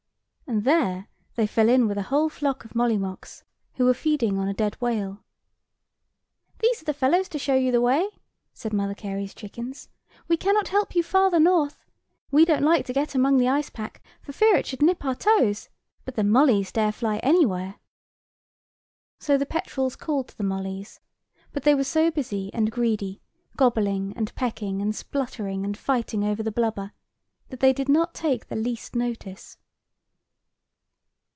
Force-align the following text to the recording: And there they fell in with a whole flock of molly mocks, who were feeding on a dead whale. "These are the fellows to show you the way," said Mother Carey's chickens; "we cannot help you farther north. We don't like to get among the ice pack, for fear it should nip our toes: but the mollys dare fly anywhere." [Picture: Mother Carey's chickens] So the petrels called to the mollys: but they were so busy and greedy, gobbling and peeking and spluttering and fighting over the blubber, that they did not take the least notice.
And 0.51 0.65
there 0.65 1.07
they 1.35 1.47
fell 1.47 1.69
in 1.69 1.87
with 1.87 1.97
a 1.97 2.01
whole 2.11 2.27
flock 2.27 2.65
of 2.65 2.75
molly 2.75 2.97
mocks, 2.97 3.45
who 3.75 3.85
were 3.85 3.93
feeding 3.93 4.37
on 4.37 4.49
a 4.49 4.53
dead 4.53 4.75
whale. 4.81 5.23
"These 6.59 6.81
are 6.81 6.85
the 6.85 6.93
fellows 6.93 7.29
to 7.29 7.39
show 7.39 7.55
you 7.55 7.71
the 7.71 7.79
way," 7.79 8.09
said 8.53 8.73
Mother 8.73 8.93
Carey's 8.93 9.33
chickens; 9.33 9.87
"we 10.27 10.35
cannot 10.35 10.67
help 10.67 10.93
you 10.93 11.03
farther 11.03 11.39
north. 11.39 11.85
We 12.31 12.43
don't 12.43 12.65
like 12.65 12.85
to 12.87 12.91
get 12.93 13.15
among 13.15 13.37
the 13.37 13.47
ice 13.47 13.69
pack, 13.69 14.03
for 14.21 14.33
fear 14.33 14.57
it 14.57 14.65
should 14.65 14.81
nip 14.81 15.05
our 15.05 15.15
toes: 15.15 15.69
but 16.03 16.15
the 16.15 16.23
mollys 16.25 16.73
dare 16.73 16.91
fly 16.91 17.19
anywhere." 17.19 17.75
[Picture: 17.87 18.03
Mother 18.03 18.15
Carey's 18.43 19.07
chickens] 19.13 19.25
So 19.25 19.37
the 19.37 19.45
petrels 19.61 19.95
called 19.95 20.27
to 20.27 20.37
the 20.37 20.43
mollys: 20.43 20.99
but 21.53 21.63
they 21.63 21.73
were 21.73 21.85
so 21.85 22.11
busy 22.11 22.53
and 22.53 22.69
greedy, 22.69 23.21
gobbling 23.55 24.11
and 24.17 24.35
peeking 24.35 24.81
and 24.81 24.93
spluttering 24.93 25.63
and 25.63 25.77
fighting 25.77 26.25
over 26.25 26.43
the 26.43 26.51
blubber, 26.51 26.91
that 27.47 27.61
they 27.61 27.71
did 27.71 27.87
not 27.87 28.13
take 28.13 28.49
the 28.49 28.57
least 28.57 28.97
notice. 28.97 29.55